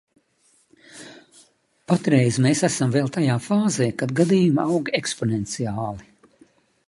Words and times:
Patreiz 1.91 2.39
mēs 2.45 2.63
esam 2.69 2.95
vēl 2.97 3.13
tajā 3.17 3.35
fāzē, 3.49 3.91
kad 4.01 4.17
gadījumi 4.21 4.63
aug 4.63 4.89
eksponenciāli. 5.03 6.11